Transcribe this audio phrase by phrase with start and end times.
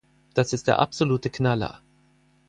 [0.33, 1.83] Das ist der absolute Knaller.